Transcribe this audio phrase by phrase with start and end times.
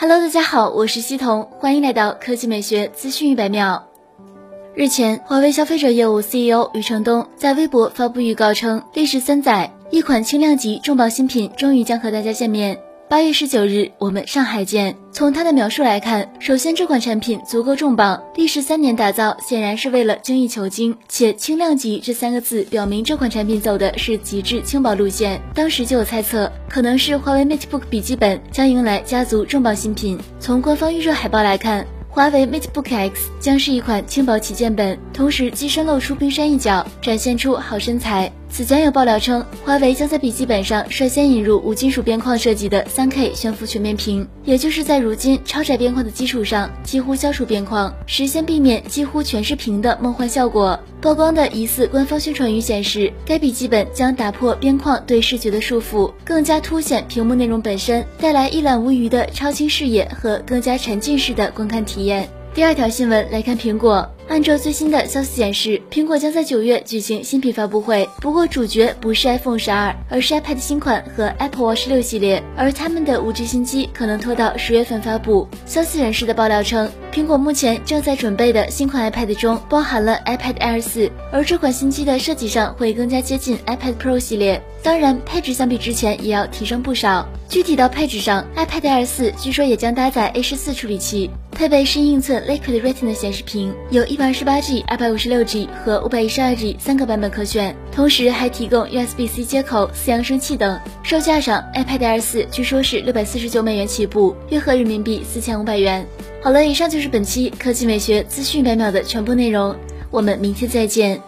[0.00, 3.86] Hello，大家好，我是西彤，欢迎来到科技美学资讯一百秒。
[4.74, 12.80] 日前，华为消费者业务 CEO 余承东在微博发布预告称，历时三载，一款轻量级重磅新品终于将和大家见面。
[13.10, 14.96] 八月十九日，我们上海见。
[15.10, 20.96] 从它的描述来看，首先这款产品足够重磅，历时三年打造，显然是为了精益求精。
[21.08, 25.42] 且轻量级这三个字表明这款产品走的是极致轻薄路线。
[25.52, 30.16] 当时就有猜测，可能是华为 MateBook 笔记本将迎来家族重磅新品。
[30.38, 31.84] 从官方预热海报来看。
[32.12, 38.30] 华为 MateBook X 将是一款轻薄旗舰本，同时机身露出冰山一角，展现出好身材。
[38.52, 50.78] 此前有爆料称，华为将在笔记本上率先引入无金属边框设计的 3K 悬浮全面屏，也就是在如今超窄边框的基础上，几乎消除边框，实现避免几乎全是屏的梦幻效果。
[51.00, 62.28] 曝光的疑似官方宣传语显示，该笔记本将打破边框对视觉的束缚，更加凸显屏幕内容本身，带来一览无余的超清视野和更加沉浸式的观看体验。
[62.52, 64.10] 第二条新闻来看，苹果。
[64.30, 68.08] 按照最新的消息显示，苹果将在九月举行新品发布会。
[68.20, 72.40] 不过主角不是 iPhone 十二，而是 iPad 新款和 Apple Watch 六系列。
[72.56, 75.48] 而他们的五 G 新机可能拖到十月份发布。
[75.66, 84.62] 消息人士的爆料称，苹果目前正在准备的新款 iPad 中包含了 iPad Air 四，而这款新机的设计上会更加接近 iPad Pro 系列。
[84.80, 87.26] 当然，配置相比之前也要提升不少。
[87.48, 100.78] 具体到配置上，iPad Air 四据说也将搭载 A 十四处理器，配备深映侧 Liquid Retina 显示屏，有一百二十八 G、二百五十六 G 和五百一十二 G 三个版本可选，同时还提供 USB-C 接口、四扬声器等。
[101.02, 106.06] 售价上，iPad Air 四据说是六百四十九美元起步，约合人民币四千五百元。
[106.42, 109.74] 好了，以上就是本期科技美学资讯百秒的全部内容，
[110.10, 111.18] 我们明天再见。